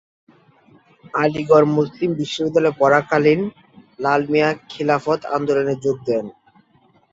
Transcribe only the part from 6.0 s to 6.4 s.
দেন।